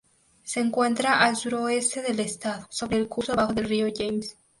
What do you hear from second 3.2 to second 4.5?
bajo del río James.